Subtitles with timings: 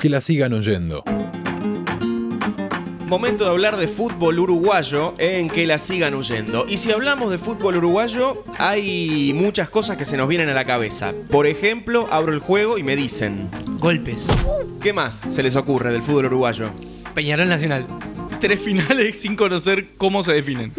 [0.00, 1.02] Que la sigan oyendo.
[3.08, 6.66] Momento de hablar de fútbol uruguayo en que la sigan huyendo.
[6.68, 10.64] Y si hablamos de fútbol uruguayo, hay muchas cosas que se nos vienen a la
[10.64, 11.12] cabeza.
[11.30, 13.48] Por ejemplo, abro el juego y me dicen,
[13.80, 14.24] Golpes.
[14.80, 16.70] ¿qué más se les ocurre del fútbol uruguayo?
[17.14, 17.84] Peñarol Nacional.
[18.40, 20.72] Tres finales sin conocer cómo se definen.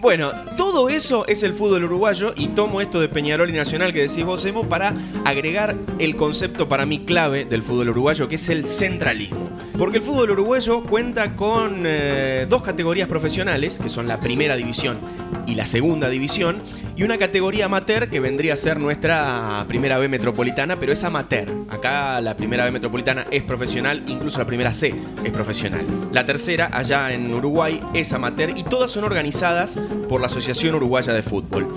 [0.00, 4.02] Bueno, todo eso es el fútbol uruguayo y tomo esto de Peñarol y Nacional que
[4.02, 4.94] decís vos, Emo, para
[5.24, 9.50] agregar el concepto para mí clave del fútbol uruguayo, que es el centralismo.
[9.78, 14.98] Porque el fútbol uruguayo cuenta con eh, dos categorías profesionales, que son la primera división
[15.46, 16.60] y la segunda división,
[16.96, 21.46] y una categoría amateur que vendría a ser nuestra primera B metropolitana, pero es amateur.
[21.68, 25.86] Acá la primera B metropolitana es profesional, incluso la primera C es profesional.
[26.10, 31.12] La tercera, allá en Uruguay, es amateur y todas son organizadas por la Asociación Uruguaya
[31.12, 31.68] de Fútbol.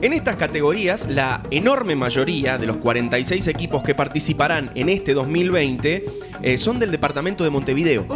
[0.00, 6.04] En estas categorías, la enorme mayoría de los 46 equipos que participarán en este 2020
[6.42, 8.06] eh, son del departamento de Montevideo.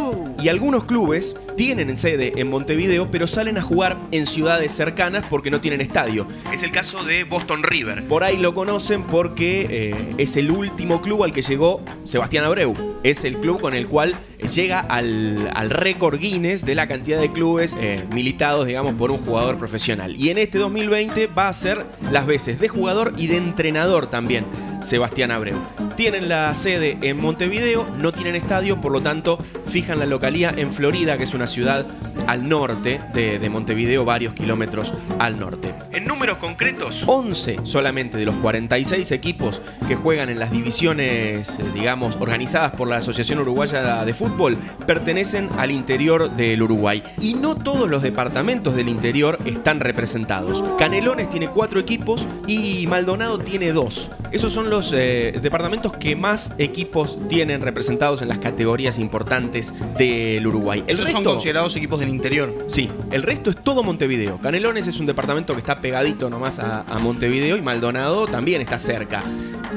[0.41, 5.51] Y algunos clubes tienen sede en Montevideo, pero salen a jugar en ciudades cercanas porque
[5.51, 6.27] no tienen estadio.
[6.51, 8.03] Es el caso de Boston River.
[8.07, 12.73] Por ahí lo conocen porque eh, es el último club al que llegó Sebastián Abreu.
[13.03, 14.15] Es el club con el cual
[14.47, 19.17] llega al, al récord Guinness de la cantidad de clubes eh, militados, digamos, por un
[19.19, 20.15] jugador profesional.
[20.15, 24.45] Y en este 2020 va a ser las veces de jugador y de entrenador también.
[24.83, 25.57] Sebastián Abreu.
[25.95, 30.73] Tienen la sede en Montevideo, no tienen estadio, por lo tanto fijan la localía en
[30.73, 31.85] Florida, que es una ciudad
[32.27, 35.73] al norte de, de Montevideo, varios kilómetros al norte.
[35.91, 41.63] En números concretos, 11 solamente de los 46 equipos que juegan en las divisiones, eh,
[41.73, 47.03] digamos, organizadas por la Asociación Uruguaya de Fútbol, pertenecen al interior del Uruguay.
[47.19, 50.63] Y no todos los departamentos del interior están representados.
[50.79, 54.11] Canelones tiene cuatro equipos y Maldonado tiene dos.
[54.31, 60.45] Esos son los eh, departamentos que más equipos tienen representados en las categorías importantes del
[60.47, 60.83] Uruguay.
[60.87, 62.53] Esos son considerados equipos del interior.
[62.67, 64.37] Sí, el resto es todo Montevideo.
[64.37, 68.77] Canelones es un departamento que está pegadito nomás a, a Montevideo y Maldonado también está
[68.79, 69.21] cerca.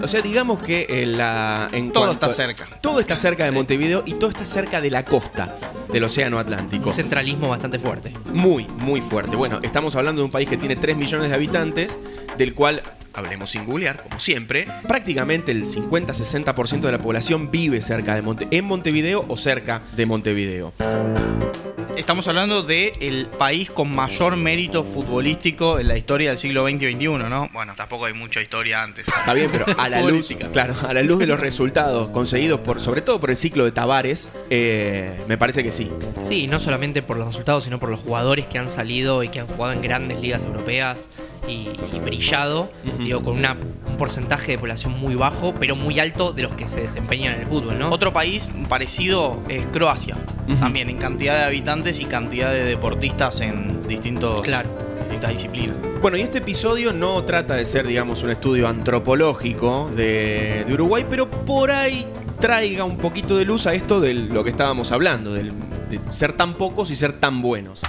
[0.02, 2.66] O sea, digamos que eh, la, en Todo cuanto- está cerca.
[2.80, 3.54] Todo está cerca de Sí.
[3.56, 5.56] Montevideo y todo está cerca de la costa
[5.92, 6.90] del Océano Atlántico.
[6.90, 8.12] Un centralismo bastante fuerte.
[8.32, 9.36] Muy, muy fuerte.
[9.36, 11.96] Bueno, estamos hablando de un país que tiene 3 millones de habitantes,
[12.36, 12.82] del cual,
[13.16, 18.46] hablemos sin googlear, como siempre, prácticamente el 50-60% de la población vive cerca de Monte
[18.50, 20.72] en Montevideo o cerca de Montevideo.
[21.96, 26.82] Estamos hablando del el país con mayor mérito futbolístico en la historia del siglo XX
[26.82, 27.48] y XXI, ¿no?
[27.54, 29.08] Bueno, tampoco hay mucha historia antes.
[29.08, 32.82] Está bien, pero a la luz, claro, a la luz de los resultados conseguidos por,
[32.82, 35.90] sobre todo por el ciclo de Tavares, eh, me parece que sí.
[36.26, 39.40] Sí, no solamente por los resultados, sino por los jugadores que han salido y que
[39.40, 41.08] han jugado en grandes ligas europeas
[41.48, 43.56] y, y brillado, digo, con una-
[43.88, 47.40] un porcentaje de población muy bajo, pero muy alto de los que se desempeñan en
[47.42, 47.88] el fútbol, ¿no?
[47.90, 50.16] Otro país parecido es Croacia.
[50.60, 54.68] También en cantidad de habitantes y cantidad de deportistas en distintos, Claro.
[55.00, 55.76] distintas disciplinas.
[56.02, 61.04] Bueno, y este episodio no trata de ser, digamos, un estudio antropológico de, de Uruguay,
[61.08, 62.06] pero por ahí
[62.40, 65.52] traiga un poquito de luz a esto de lo que estábamos hablando, del-
[65.88, 67.80] de ser tan pocos y ser tan buenos.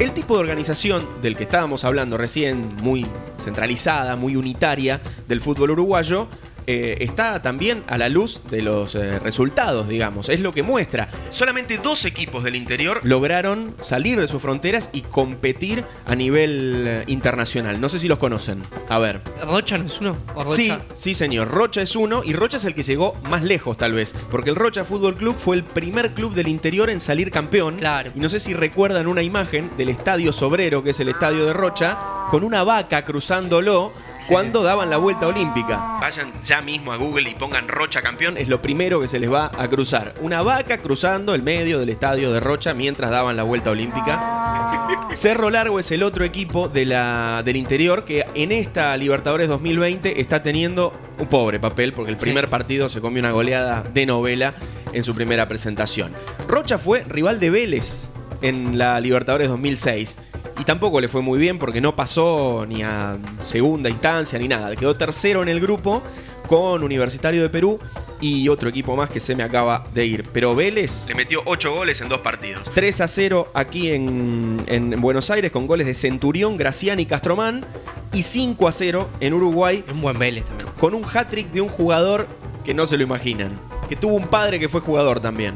[0.00, 3.06] El tipo de organización del que estábamos hablando recién, muy
[3.38, 6.26] centralizada, muy unitaria del fútbol uruguayo,
[6.66, 10.28] eh, está también a la luz de los eh, resultados, digamos.
[10.28, 11.08] Es lo que muestra.
[11.30, 17.04] Solamente dos equipos del interior lograron salir de sus fronteras y competir a nivel eh,
[17.06, 17.80] internacional.
[17.80, 18.62] No sé si los conocen.
[18.88, 19.20] A ver.
[19.42, 20.16] ¿Rocha no es uno?
[20.34, 20.56] ¿O Rocha?
[20.56, 21.48] Sí, sí, señor.
[21.48, 24.14] Rocha es uno y Rocha es el que llegó más lejos, tal vez.
[24.30, 27.76] Porque el Rocha Fútbol Club fue el primer club del interior en salir campeón.
[27.76, 28.10] Claro.
[28.14, 31.52] Y no sé si recuerdan una imagen del estadio Sobrero, que es el estadio de
[31.52, 31.98] Rocha,
[32.30, 33.92] con una vaca cruzándolo
[34.28, 35.98] cuando daban la vuelta olímpica.
[36.00, 39.30] Vayan ya mismo a Google y pongan Rocha campeón, es lo primero que se les
[39.32, 40.14] va a cruzar.
[40.20, 45.08] Una vaca cruzando el medio del estadio de Rocha mientras daban la vuelta olímpica.
[45.12, 50.20] Cerro Largo es el otro equipo de la, del interior que en esta Libertadores 2020
[50.20, 52.22] está teniendo un pobre papel porque el Sí.
[52.22, 54.54] primer partido se comió una goleada de novela
[54.92, 56.12] en su primera presentación.
[56.48, 58.08] Rocha fue rival de Vélez
[58.42, 60.18] en la Libertadores 2006
[60.58, 64.74] y tampoco le fue muy bien porque no pasó ni a segunda instancia ni nada.
[64.76, 66.02] Quedó tercero en el grupo
[66.46, 67.78] con Universitario de Perú
[68.20, 70.22] y otro equipo más que se me acaba de ir.
[70.32, 72.62] Pero Vélez le metió 8 goles en dos partidos.
[72.74, 77.64] 3 a 0 aquí en, en Buenos Aires con goles de Centurión, Graciani y Castromán.
[78.12, 80.70] Y 5 a 0 en Uruguay Un buen Vélez también.
[80.78, 82.28] con un hat-trick de un jugador
[82.64, 83.50] que no se lo imaginan.
[83.88, 85.54] Que tuvo un padre que fue jugador también.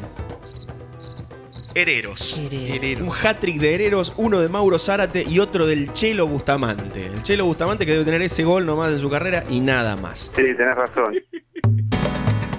[1.81, 2.37] Hereros.
[2.37, 7.07] Un hat-trick de Hereros, uno de Mauro Zárate y otro del Chelo Bustamante.
[7.07, 10.33] El Chelo Bustamante que debe tener ese gol nomás en su carrera y nada más.
[10.35, 11.15] Sí, tenés razón.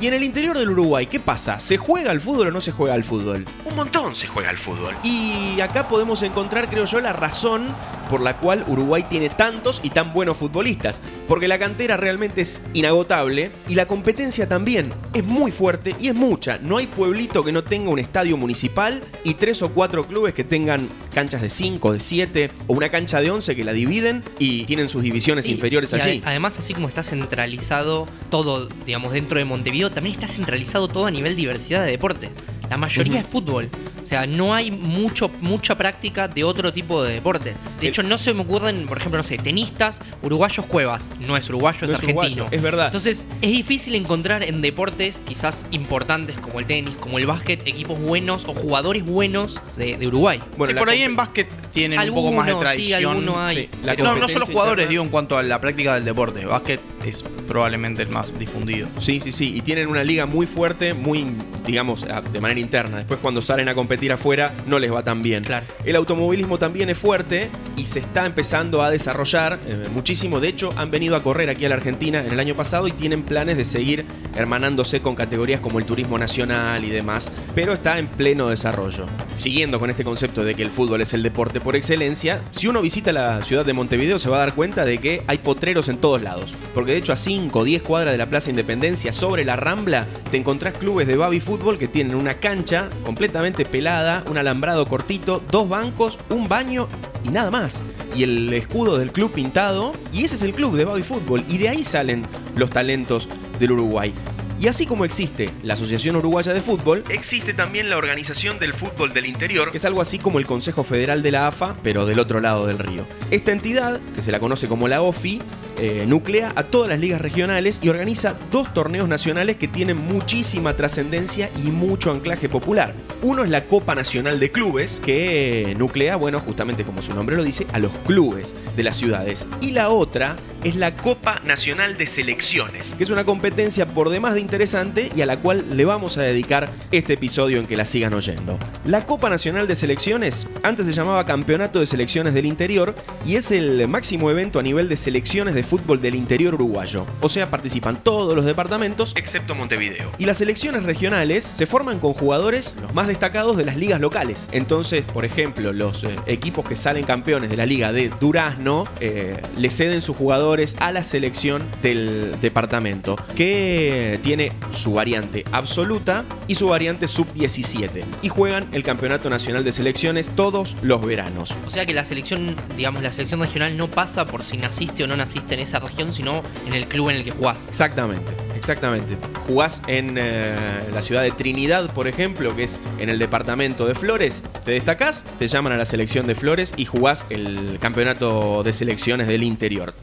[0.01, 1.60] Y en el interior del Uruguay, ¿qué pasa?
[1.60, 3.46] ¿Se juega al fútbol o no se juega al fútbol?
[3.66, 4.96] Un montón se juega al fútbol.
[5.04, 7.68] Y acá podemos encontrar, creo yo, la razón
[8.10, 11.01] por la cual Uruguay tiene tantos y tan buenos futbolistas.
[11.28, 16.16] Porque la cantera realmente es inagotable y la competencia también es muy fuerte y es
[16.16, 16.57] mucha.
[16.60, 20.45] No hay pueblito que no tenga un estadio municipal y tres o cuatro clubes que
[20.45, 24.63] tengan canchas de 5, de 7 o una cancha de 11 que la dividen y
[24.65, 26.21] tienen sus divisiones Y- inferiores y allí.
[26.25, 31.11] Además, así como está centralizado todo, digamos, dentro de Montevideo, también está centralizado todo a
[31.11, 32.29] nivel diversidad de deporte.
[32.69, 33.69] La mayoría es fútbol.
[34.09, 37.53] O sea, no hay mucho, mucha práctica de otro tipo de deporte.
[37.79, 41.07] De hecho, no se me ocurren, por ejemplo, no sé, tenistas, uruguayos cuevas.
[41.19, 42.21] No es uruguayo, No es es argentino.
[42.27, 42.85] uruguayo, es verdad.
[42.88, 48.00] Entonces, es difícil encontrar en deportes quizás importantes como el tenis, como el básquet, equipos
[48.00, 50.39] buenos o jugadores buenos de, de Uruguay.
[50.57, 53.11] Bueno, Sí, por ahí en básquet tienen un poco más de sí, tradición.
[53.11, 53.57] alguno hay.
[53.57, 56.06] Sí, la pero- no, no solo jugadores, interna- digo, en cuanto a la práctica del
[56.06, 56.45] deporte.
[56.47, 58.88] Básquet es probablemente el más difundido.
[58.98, 59.54] Sí, sí, sí.
[59.56, 61.25] Y tienen una liga muy fuerte, muy,
[61.66, 62.98] digamos, de manera interna.
[62.98, 65.44] Después cuando salen a competir afuera no les va tan bien.
[65.44, 65.66] Claro.
[65.86, 70.40] El automovilismo también es fuerte y se está empezando a desarrollar eh, muchísimo.
[70.40, 72.92] De hecho, han venido a correr aquí a la Argentina en el año pasado y
[72.92, 74.06] tienen planes de seguir
[74.36, 77.31] hermanándose con categorías como el turismo nacional y demás.
[77.56, 79.06] Pero está en pleno desarrollo.
[79.34, 82.81] Siguiendo con este concepto de que el fútbol es el deporte por excelencia, si uno
[82.81, 85.98] visita la ciudad de Montevideo se va a dar cuenta de que hay potreros en
[85.98, 86.56] todos lados.
[86.74, 90.07] Porque de hecho a 5 o 10 cuadras de la Plaza Independencia, sobre la Rambla,
[90.31, 95.41] te encontrás clubes de baby fútbol que tienen una cancha completamente pelada, un alambrado cortito,
[95.51, 96.88] dos bancos, un baño
[97.24, 97.81] y nada más.
[98.15, 101.44] Y el escudo del club pintado, y ese es el club de baby fútbol.
[101.47, 102.25] Y de ahí salen
[102.56, 104.13] los talentos del Uruguay.
[104.59, 109.13] Y así como existe la Asociación Uruguaya de Fútbol, existe también la Organización del Fútbol
[109.13, 112.19] del Interior, que es algo así como el Consejo Federal de la AFA, pero del
[112.19, 113.06] otro lado del río.
[113.31, 115.42] Esta entidad, que se la conoce como la OFI,
[115.80, 120.76] eh, nuclea a todas las ligas regionales y organiza dos torneos nacionales que tienen muchísima
[120.76, 122.94] trascendencia y mucho anclaje popular.
[123.22, 127.36] Uno es la Copa Nacional de Clubes, que eh, nuclea, bueno, justamente como su nombre
[127.36, 129.48] lo dice, a los clubes de las ciudades.
[129.62, 134.34] Y la otra es la Copa Nacional de Selecciones, que es una competencia por demás
[134.34, 137.86] de interesante y a la cual le vamos a dedicar este episodio en que la
[137.86, 138.58] sigan oyendo.
[138.86, 142.96] La Copa Nacional de Selecciones antes se llamaba Campeonato de Selecciones del Interior
[143.26, 147.06] y es el máximo evento a nivel de selecciones de fútbol del interior uruguayo.
[147.21, 150.12] O sea, participan todos los departamentos excepto Montevideo.
[150.18, 154.50] Y las selecciones regionales se forman con jugadores los más destacados de las ligas locales.
[154.51, 159.39] Entonces, por ejemplo, los eh, equipos que salen campeones de la liga de Durazno eh,
[159.57, 166.56] le ceden sus jugadores a la selección del departamento, que tiene su variante absoluta y
[166.56, 168.04] su variante sub-17.
[168.24, 171.54] Y juegan el Campeonato Nacional de Selecciones todos los veranos.
[171.68, 175.07] O sea que la selección, digamos, la selección regional no pasa por si naciste o
[175.07, 177.67] no naciste en esa región, sino en el club en el que jugás.
[177.67, 179.17] Exactamente, exactamente.
[179.47, 180.56] Jugás en eh,
[180.94, 184.44] la ciudad de Trinidad, por ejemplo, que es en el departamento de Flores.
[184.65, 189.27] Te destacás, te llaman a la selección de Flores y jugás el campeonato de selecciones
[189.27, 189.94] del interior.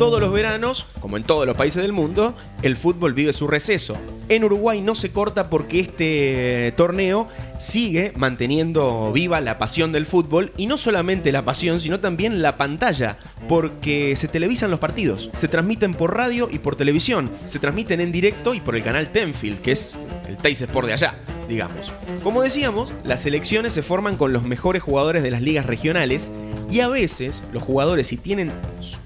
[0.00, 3.98] Todos los veranos, como en todos los países del mundo, el fútbol vive su receso.
[4.30, 10.52] En Uruguay no se corta porque este torneo sigue manteniendo viva la pasión del fútbol
[10.56, 15.48] y no solamente la pasión, sino también la pantalla, porque se televisan los partidos, se
[15.48, 19.60] transmiten por radio y por televisión, se transmiten en directo y por el canal Tenfield,
[19.60, 19.96] que es
[20.26, 21.92] el Teis Sport de allá, digamos.
[22.22, 26.30] Como decíamos, las selecciones se forman con los mejores jugadores de las ligas regionales
[26.70, 28.52] y a veces los jugadores, si tienen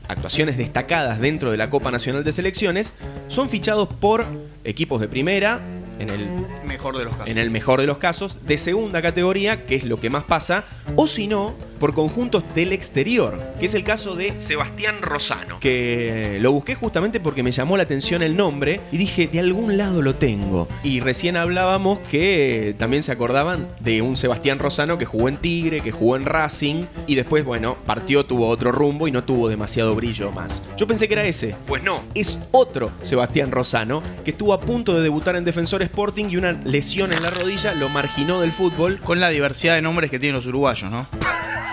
[0.09, 2.95] actuaciones destacadas dentro de la Copa Nacional de Selecciones,
[3.29, 4.25] son fichados por
[4.65, 5.61] equipos de primera,
[5.99, 6.29] en el
[6.67, 7.29] Mejor de los casos.
[7.29, 10.65] en el mejor de los casos, de segunda categoría, que es lo que más pasa,
[10.97, 16.39] o si no, por conjuntos del exterior, que es el caso de Sebastián Rosano, que
[16.41, 20.03] lo busqué justamente porque me llamó la atención el nombre y dije, de algún lado
[20.03, 20.69] lo tengo.
[20.83, 25.81] Y recién hablábamos que también se acordaban de un Sebastián Rosano que jugó en Tigre,
[25.81, 29.95] que jugó en Racing, y después, bueno, partió, tuvo otro rumbo y no tuvo demasiado
[29.95, 30.63] brillo más.
[30.77, 34.95] Yo pensé que era ese, pues no, es otro Sebastián Rosano, que estuvo a punto
[34.95, 39.01] de debutar en Defensor Sporting y una lesión en la rodilla lo marginó del fútbol.
[39.01, 41.07] Con la diversidad de nombres que tienen los uruguayos, ¿no?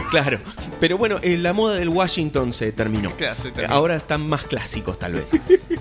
[0.10, 0.40] Claro.
[0.80, 3.16] Pero bueno, eh, la moda del Washington se terminó.
[3.16, 3.74] Claro, se terminó.
[3.74, 5.32] Ahora están más clásicos, tal vez.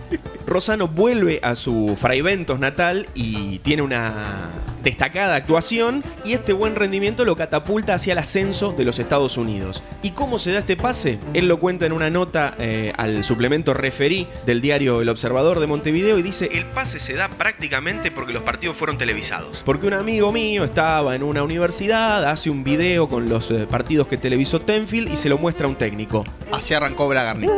[0.47, 4.51] Rosano vuelve a su Fraiventos natal y tiene una
[4.83, 9.83] destacada actuación y este buen rendimiento lo catapulta hacia el ascenso de los Estados Unidos.
[10.03, 11.19] ¿Y cómo se da este pase?
[11.35, 15.67] Él lo cuenta en una nota eh, al suplemento referí del diario El Observador de
[15.67, 19.63] Montevideo y dice, el pase se da prácticamente porque los partidos fueron televisados.
[19.65, 24.07] Porque un amigo mío estaba en una universidad, hace un video con los eh, partidos
[24.07, 26.25] que televisó Tenfield y se lo muestra a un técnico.
[26.53, 27.49] Así arrancó Bragarni.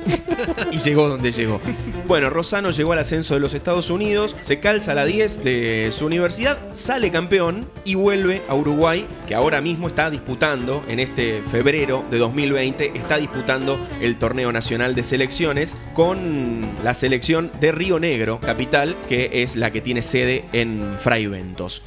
[0.72, 1.60] y llegó donde llegó.
[2.06, 6.06] Bueno, Rosano llegó al ascenso de los Estados Unidos, se calza la 10 de su
[6.06, 12.04] universidad, sale campeón y vuelve a Uruguay, que ahora mismo está disputando, en este febrero
[12.10, 18.40] de 2020, está disputando el torneo nacional de selecciones con la selección de Río Negro,
[18.40, 21.82] capital, que es la que tiene sede en Fray Ventos.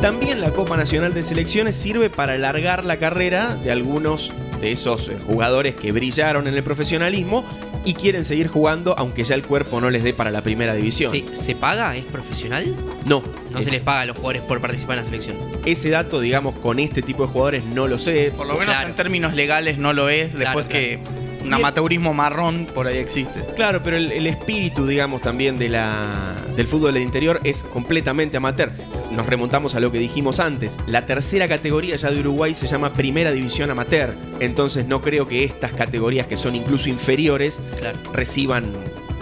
[0.00, 5.08] También la Copa Nacional de Selecciones sirve para alargar la carrera de algunos de esos
[5.08, 7.44] eh, jugadores que brillaron en el profesionalismo
[7.84, 11.10] y quieren seguir jugando aunque ya el cuerpo no les dé para la primera división.
[11.12, 11.96] ¿Se, se paga?
[11.96, 12.74] ¿Es profesional?
[13.04, 13.22] No.
[13.50, 15.36] No es- se les paga a los jugadores por participar en la selección.
[15.64, 18.32] Ese dato, digamos, con este tipo de jugadores no lo sé.
[18.36, 18.88] Por lo menos Claro.
[18.90, 20.98] en términos legales no lo es, después Claro, que
[21.44, 23.40] un amateurismo marrón por ahí existe.
[23.56, 28.36] Claro, pero el, el espíritu, digamos, también de la, del fútbol del interior es completamente
[28.36, 28.70] amateur.
[29.10, 30.76] Nos remontamos a lo que dijimos antes.
[30.86, 34.14] La tercera categoría ya de Uruguay se llama Primera División Amateur.
[34.40, 37.98] Entonces no creo que estas categorías, que son incluso inferiores, Claro.
[38.12, 38.66] reciban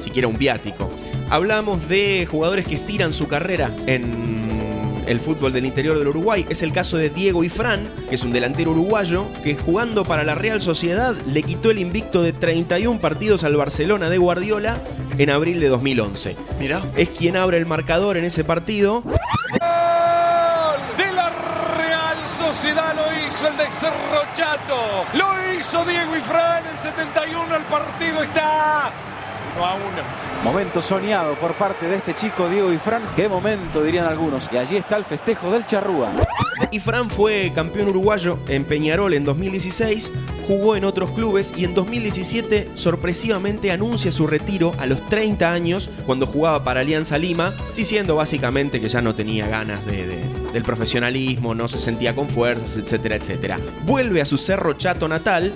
[0.01, 0.91] siquiera un viático.
[1.31, 4.47] Hablamos de jugadores que estiran su carrera en
[5.07, 6.45] el fútbol del interior del Uruguay.
[6.49, 10.35] Es el caso de Diego Ifrán, que es un delantero uruguayo, que jugando para la
[10.35, 14.79] Real Sociedad le quitó el invicto de 31 partidos al Barcelona de Guardiola
[15.17, 16.37] en abril de 2011.
[16.59, 16.83] Mirá.
[16.97, 19.03] Es quien abre el marcador en ese partido
[20.99, 21.31] de la
[22.57, 25.05] Real Sociedad lo hizo el de Cerro Chato.
[25.13, 27.55] Lo hizo Diego Ifrán en 71.
[27.55, 28.91] El partido está
[29.57, 29.83] 1 a 1.
[30.43, 33.03] Momento soñado por parte de este chico Diego Ifrán.
[33.15, 34.49] Qué momento, dirían algunos.
[34.51, 36.13] Y allí está el festejo del Charrúa.
[36.71, 40.11] Y Fran fue campeón uruguayo en Peñarol en 2016,
[40.47, 45.91] jugó en otros clubes y en 2017 sorpresivamente anuncia su retiro a los 30 años
[46.07, 50.63] cuando jugaba para Alianza Lima, diciendo básicamente que ya no tenía ganas de- de- del
[50.63, 53.59] profesionalismo, no se sentía con fuerzas, etcétera, etcétera.
[53.85, 55.53] Vuelve a su Cerro Chato natal.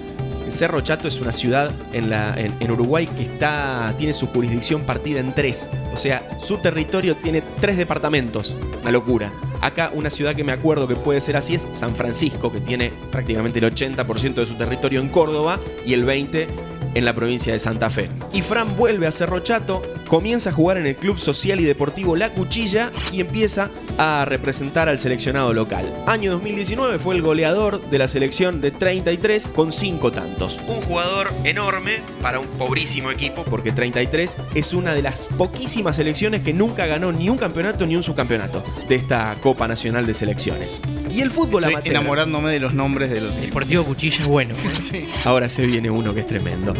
[0.46, 4.82] El Cerro Chato es una ciudad en, la, en Uruguay que está, tiene su jurisdicción
[4.82, 5.70] partida en tres.
[5.94, 8.56] O sea, su territorio tiene tres departamentos.
[8.82, 9.32] Una locura.
[9.60, 12.92] Acá una ciudad que me acuerdo que puede ser así es San Francisco, que tiene
[13.10, 16.46] prácticamente el 80% de su territorio en Córdoba y el 20%
[16.94, 18.08] en la provincia de Santa Fe.
[18.32, 22.16] Y Fran vuelve a Cerro Chato, comienza a jugar en el Club Social y Deportivo
[22.16, 25.86] La Cuchilla y empieza a representar al seleccionado local.
[26.06, 30.58] Año 2019 fue el goleador de la selección de 33 con 5 tantos.
[30.66, 36.42] Un jugador enorme para un pobrísimo equipo porque 33 es una de las poquísimas selecciones
[36.42, 40.82] que nunca ganó ni un campeonato ni un subcampeonato de esta Copa Nacional de Selecciones.
[41.08, 41.94] Y el fútbol Estoy amateur.
[41.94, 43.36] enamorándome de los nombres de los.
[43.36, 44.56] Deportivo Cuchillo es bueno.
[45.24, 46.74] Ahora se viene uno que es tremendo.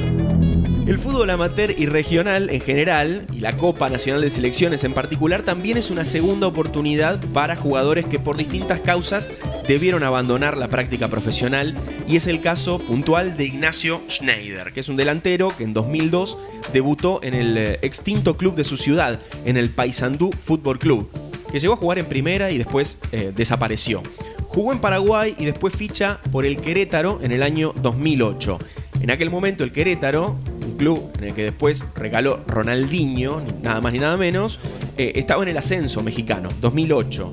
[0.91, 5.43] El fútbol amateur y regional en general, y la Copa Nacional de Selecciones en particular,
[5.43, 9.31] también es una segunda oportunidad para jugadores que por distintas causas
[9.69, 11.77] debieron abandonar la práctica profesional,
[12.09, 16.37] y es el caso puntual de Ignacio Schneider, que es un delantero que en 2002
[16.73, 21.09] debutó en el eh, extinto club de su ciudad, en el Paysandú Fútbol Club,
[21.53, 24.03] que llegó a jugar en primera y después eh, desapareció.
[24.49, 28.59] Jugó en Paraguay y después ficha por el Querétaro en el año 2008.
[29.03, 30.37] En aquel momento el Querétaro,
[30.81, 34.59] club en el que después regaló Ronaldinho, nada más ni nada menos,
[34.97, 37.31] eh, estaba en el ascenso mexicano, 2008.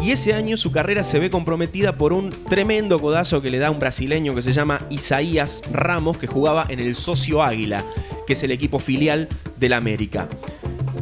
[0.00, 3.72] Y ese año su carrera se ve comprometida por un tremendo codazo que le da
[3.72, 7.82] un brasileño que se llama Isaías Ramos, que jugaba en el Socio Águila,
[8.28, 10.28] que es el equipo filial del América.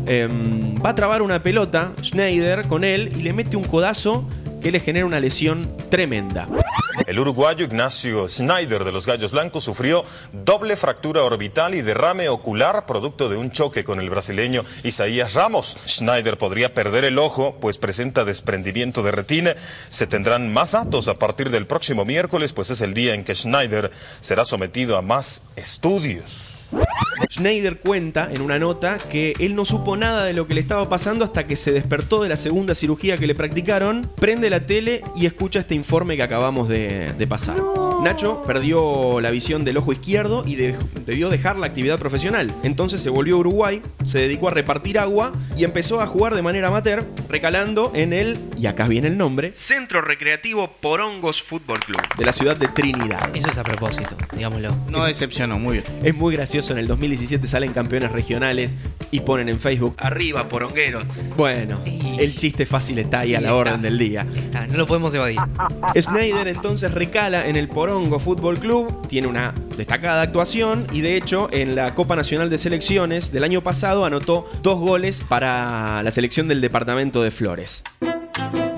[0.06, 4.26] Em, va a trabar una pelota Schneider con él y le mete un codazo
[4.62, 6.48] que le genera una lesión tremenda.
[7.06, 12.86] El uruguayo Ignacio Schneider de los Gallos Blancos sufrió doble fractura orbital y derrame ocular
[12.86, 15.78] producto de un choque con el brasileño Isaías Ramos.
[15.86, 19.54] Schneider podría perder el ojo, pues presenta desprendimiento de retina.
[19.88, 23.34] Se tendrán más datos a partir del próximo miércoles, pues es el día en que
[23.34, 26.61] Schneider será sometido a más estudios.
[27.30, 30.88] Schneider cuenta en una nota que él no supo nada de lo que le estaba
[30.88, 35.02] pasando hasta que se despertó de la segunda cirugía que le practicaron, prende la tele
[35.16, 37.56] y escucha este informe que acabamos de, de pasar.
[38.02, 40.76] Nacho perdió la visión del ojo izquierdo y de-
[41.06, 42.52] debió dejar la actividad profesional.
[42.64, 46.42] Entonces se volvió a Uruguay, se dedicó a repartir agua y empezó a jugar de
[46.42, 52.00] manera amateur, recalando en el, y acá viene el nombre, Centro Recreativo Porongos Fútbol Club,
[52.18, 53.30] de la ciudad de Trinidad.
[53.34, 54.74] Eso es a propósito, digámoslo.
[54.90, 55.84] No decepcionó, muy bien.
[56.02, 58.76] Es muy gracioso, en el 2017 salen campeones regionales
[59.10, 61.04] y ponen en Facebook, arriba, porongueros.
[61.36, 64.26] Bueno, Y- el chiste fácil está ahí a la orden del día.
[64.34, 65.38] Está, no lo podemos evadir.
[65.98, 71.48] Schneider entonces recala en el Porongo Fútbol Club, tiene una destacada actuación y de hecho
[71.52, 76.48] en la Copa Nacional de Selecciones del año pasado anotó dos goles para la selección
[76.48, 77.82] del departamento de Flores.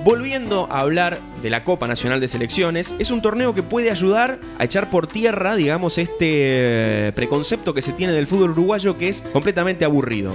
[0.05, 4.37] Volviendo a hablar de la Copa Nacional de Selecciones, es un torneo que puede ayudar
[4.59, 9.07] a echar por tierra, digamos, este eh, preconcepto que se tiene del fútbol uruguayo que
[9.09, 10.31] es completamente aburrido.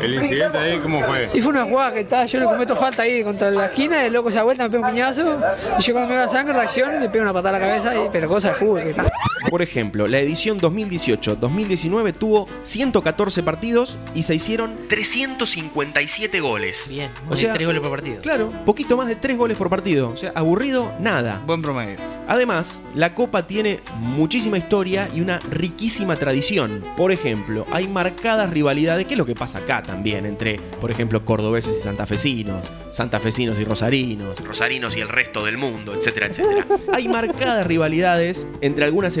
[0.00, 1.28] ¿El incidente ahí cómo fue?
[1.34, 4.12] Y fue una jugada que está, yo le cometo falta ahí contra la esquina, el
[4.14, 5.38] loco se da vuelta, me pega un piñazo,
[5.78, 7.94] y yo cuando me da sangre reacciono y le pego una patada a la cabeza,
[7.94, 9.04] y, pero cosa de fútbol que está.
[9.50, 16.86] Por ejemplo, la edición 2018-2019 tuvo 114 partidos y se hicieron 357 goles.
[16.88, 18.20] Bien, O sea, tres goles por partido.
[18.22, 20.10] Claro, poquito más de 3 goles por partido.
[20.10, 21.42] O sea, aburrido, nada.
[21.46, 21.98] Buen promedio.
[22.26, 26.82] Además, la Copa tiene muchísima historia y una riquísima tradición.
[26.96, 31.22] Por ejemplo, hay marcadas rivalidades, que es lo que pasa acá también, entre, por ejemplo,
[31.24, 36.66] cordobeses y santafesinos, santafesinos y rosarinos, rosarinos y el resto del mundo, etcétera, etcétera.
[36.94, 39.12] Hay marcadas rivalidades entre algunas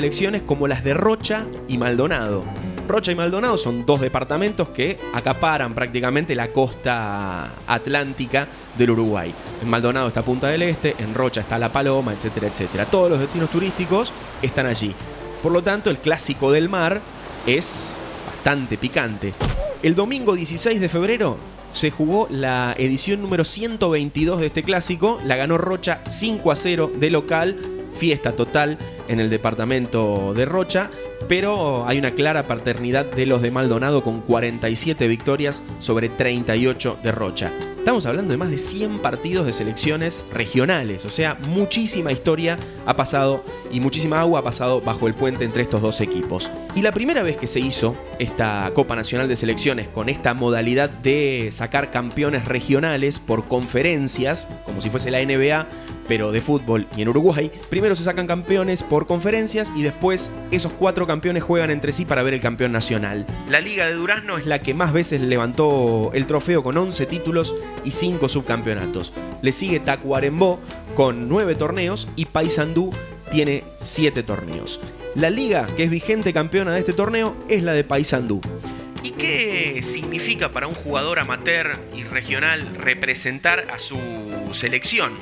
[0.46, 2.44] como las de Rocha y Maldonado.
[2.86, 8.46] Rocha y Maldonado son dos departamentos que acaparan prácticamente la costa atlántica
[8.78, 9.34] del Uruguay.
[9.60, 12.84] En Maldonado está Punta del Este, en Rocha está La Paloma, etcétera, etcétera.
[12.84, 14.94] Todos los destinos turísticos están allí.
[15.42, 17.00] Por lo tanto, el clásico del mar
[17.44, 17.90] es
[18.24, 19.34] bastante picante.
[19.82, 21.38] El domingo 16 de febrero
[21.72, 25.18] se jugó la edición número 122 de este clásico.
[25.24, 27.56] La ganó Rocha 5 a 0 de local.
[27.96, 30.90] Fiesta total en el departamento de Rocha.
[31.28, 37.12] Pero hay una clara paternidad de los de Maldonado con 47 victorias sobre 38 de
[37.12, 37.52] Rocha.
[37.84, 42.96] Estamos hablando de más de 100 partidos de selecciones regionales, o sea, muchísima historia ha
[42.96, 46.50] pasado y muchísima agua ha pasado bajo el puente entre estos dos equipos.
[46.74, 50.88] Y la primera vez que se hizo esta Copa Nacional de Selecciones con esta modalidad
[50.88, 55.68] de sacar campeones regionales por conferencias, como si fuese la NBA,
[56.08, 60.72] pero de fútbol y en Uruguay, primero se sacan campeones por conferencias y después esos
[60.72, 63.26] cuatro campeones juegan entre sí para ver el campeón nacional.
[63.48, 67.54] La Liga de Durazno es la que más veces levantó el trofeo con 11 títulos
[67.84, 69.12] y 5 subcampeonatos.
[69.42, 70.60] Le sigue Tacuarembó
[70.94, 72.92] con 9 torneos y Paysandú
[73.30, 74.80] tiene 7 torneos.
[75.16, 78.40] La liga que es vigente campeona de este torneo es la de Paysandú.
[79.04, 83.98] ¿Y qué significa para un jugador amateur y regional representar a su
[84.52, 85.12] selección?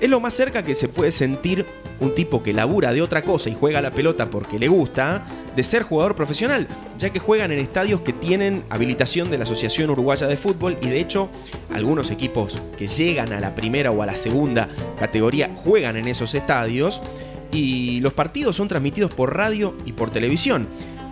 [0.00, 1.66] Es lo más cerca que se puede sentir
[2.00, 5.62] un tipo que labura de otra cosa y juega la pelota porque le gusta, de
[5.62, 10.26] ser jugador profesional, ya que juegan en estadios que tienen habilitación de la Asociación Uruguaya
[10.26, 11.28] de Fútbol y de hecho
[11.70, 16.34] algunos equipos que llegan a la primera o a la segunda categoría juegan en esos
[16.34, 17.02] estadios
[17.52, 20.66] y los partidos son transmitidos por radio y por televisión.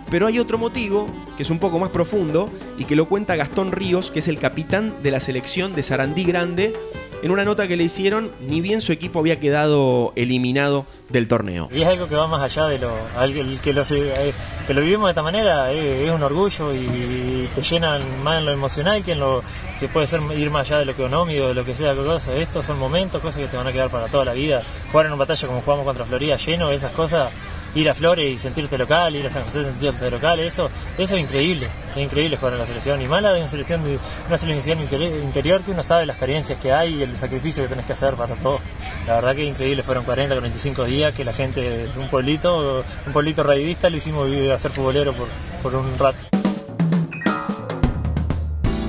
[0.09, 1.05] Pero hay otro motivo,
[1.37, 2.49] que es un poco más profundo,
[2.79, 6.23] y que lo cuenta Gastón Ríos, que es el capitán de la selección de Sarandí
[6.23, 6.73] Grande,
[7.21, 11.69] en una nota que le hicieron, ni bien su equipo había quedado eliminado del torneo.
[11.73, 12.91] Y es algo que va más allá de lo.
[13.17, 14.33] al- que lo, eh,
[14.67, 18.45] que lo vivimos de esta manera, eh, es un orgullo y te llenan más en
[18.45, 19.43] lo emocional que en lo
[19.79, 22.33] que puede ser ir más allá de lo económico, de lo que sea, cosa.
[22.35, 24.63] Estos son momentos, cosas que te van a quedar para toda la vida.
[24.91, 27.31] Jugar en una batalla como jugamos contra Florida lleno, esas cosas.
[27.75, 31.15] Ir a Flores y sentirte local, ir a San José y sentirte local, eso, eso
[31.15, 33.01] es increíble, es increíble jugar en la selección.
[33.01, 36.59] Y mala de una selección, de, una selección interi- interior que uno sabe las carencias
[36.59, 38.59] que hay y el sacrificio que tenés que hacer para todo.
[39.07, 42.83] La verdad que es increíble, fueron 40, 45 días que la gente de un pueblito,
[43.05, 45.27] un pueblito raidista, lo hicimos vivir a ser futbolero por,
[45.61, 46.38] por un rato.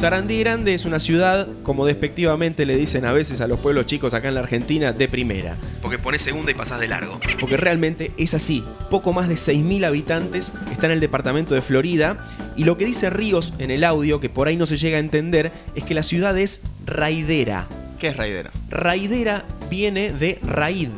[0.01, 4.15] Sarandí Grande es una ciudad, como despectivamente le dicen a veces a los pueblos chicos
[4.15, 5.57] acá en la Argentina, de primera.
[5.83, 7.21] Porque pones segunda y pasás de largo.
[7.39, 8.65] Porque realmente es así.
[8.89, 12.17] Poco más de 6.000 habitantes está en el departamento de Florida.
[12.57, 15.01] Y lo que dice Ríos en el audio, que por ahí no se llega a
[15.01, 17.67] entender, es que la ciudad es raidera.
[17.99, 18.53] ¿Qué es Raidera?
[18.71, 20.89] Raidera viene de raíd.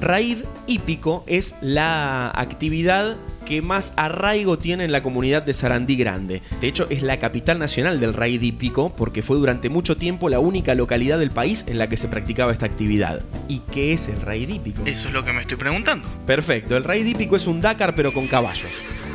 [0.00, 6.42] Raíd hípico es la actividad que más arraigo tiene en la comunidad de Sarandí Grande.
[6.60, 10.40] De hecho, es la capital nacional del raid hípico porque fue durante mucho tiempo la
[10.40, 13.22] única localidad del país en la que se practicaba esta actividad.
[13.48, 14.82] ¿Y qué es el raid hípico?
[14.84, 16.08] Eso es lo que me estoy preguntando.
[16.26, 18.70] Perfecto, el raid hípico es un Dakar pero con caballos.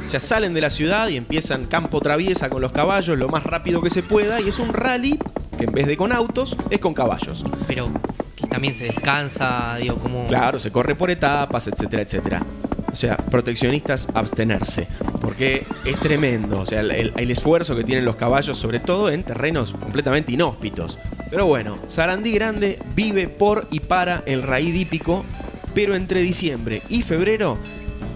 [0.06, 3.44] O sea, salen de la ciudad y empiezan campo traviesa con los caballos lo más
[3.44, 5.20] rápido que se pueda y es un rally
[5.58, 7.46] que en vez de con autos es con caballos.
[7.68, 7.90] Pero
[8.52, 10.28] también se descansa, digo, como...
[10.28, 12.46] Claro, se corre por etapas, etcétera, etcétera.
[12.92, 14.88] O sea, proteccionistas, abstenerse.
[15.22, 16.60] Porque es tremendo.
[16.60, 21.00] O sea, el, esfuerzo que tienen los caballos, sobre todo en terrenos completamente inhóspitos.
[21.30, 25.26] Pero bueno, Sarandí Grande vive por y para el raíz hípico.
[25.74, 27.58] Pero entre diciembre y febrero,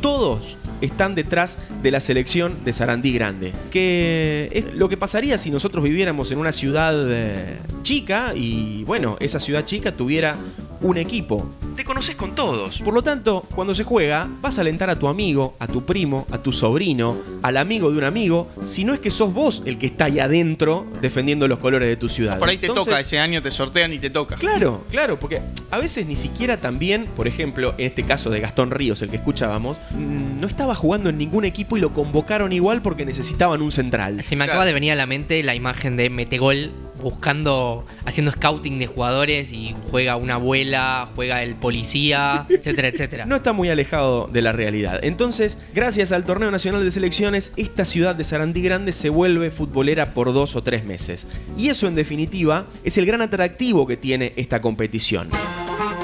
[0.02, 3.54] todos están detrás de la selección de Sarandí Grande.
[3.72, 9.18] Que es lo que pasaría si nosotros viviéramos en una ciudad eh, chica y, bueno,
[9.20, 10.38] esa ciudad chica tuviera
[10.82, 11.50] un equipo.
[11.76, 12.80] Te conoces con todos.
[12.80, 16.26] Por lo tanto, cuando se juega, vas a alentar a tu amigo, a tu primo,
[16.32, 19.78] a tu sobrino, al amigo de un amigo, si no es que sos vos el
[19.78, 22.40] que está ahí adentro defendiendo los colores de tu ciudad.
[22.40, 24.36] Por ahí te Entonces, toca, ese año te sortean y te toca.
[24.38, 28.72] Claro, claro, porque a veces ni siquiera también, por ejemplo, en este caso de Gastón
[28.72, 32.82] Ríos, el que escuchábamos, mm, no estaba jugando en ningún equipo y lo convocaron igual
[32.82, 34.24] porque necesitaban un central.
[34.24, 36.72] Se me acaba de venir a la mente la imagen de Metegol
[37.06, 43.26] buscando, haciendo scouting de jugadores y juega una abuela, juega el policía, etcétera, etcétera.
[43.36, 45.00] No está muy alejado de la realidad.
[45.04, 50.08] Entonces, gracias al Torneo Nacional de Selecciones, esta ciudad de Sarandí Grande se vuelve futbolera
[50.14, 51.28] por dos o tres meses.
[51.56, 55.30] Y eso, en definitiva, es el gran atractivo que tiene esta competición.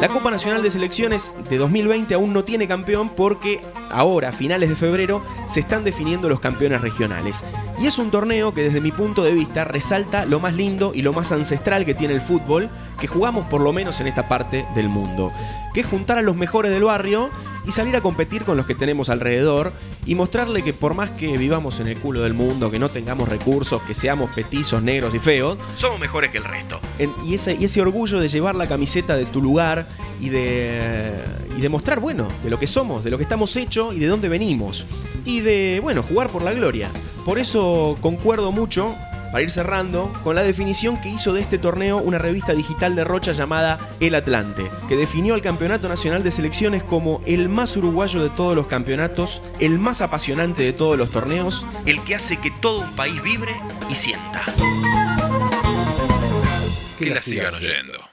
[0.01, 3.61] La Copa Nacional de Selecciones de 2020 aún no tiene campeón porque
[3.91, 7.43] ahora, a finales de febrero, se están definiendo los campeones regionales.
[7.79, 11.03] Y es un torneo que desde mi punto de vista resalta lo más lindo y
[11.03, 12.67] lo más ancestral que tiene el fútbol,
[12.99, 15.31] que jugamos por lo menos en esta parte del mundo.
[15.71, 17.29] Que es juntar a los mejores del barrio
[17.67, 19.71] y salir a competir con los que tenemos alrededor
[20.05, 23.29] y mostrarle que por más que vivamos en el culo del mundo, que no tengamos
[23.29, 26.79] recursos, que seamos petizos, negros y feos, Somos mejores que el resto.
[26.99, 29.87] en- y, ese, y ese orgullo de llevar la camiseta de tu lugar
[30.19, 31.11] y de,
[31.57, 34.07] y de mostrar, bueno, de lo que somos, de lo que estamos hechos y de
[34.07, 34.85] dónde venimos.
[35.25, 36.89] Y de, bueno, jugar por la gloria.
[37.25, 38.95] Por eso concuerdo mucho,
[39.31, 43.03] para ir cerrando, con la definición que hizo de este torneo una revista digital de
[43.03, 48.21] Rocha llamada El Atlante, que definió al Campeonato Nacional de Selecciones como el más uruguayo
[48.21, 52.51] de todos los campeonatos, el más apasionante de todos los torneos, El que hace que
[52.51, 53.55] todo un país vibre
[53.89, 54.43] y sienta.
[56.99, 58.10] Que la sigan oyendo.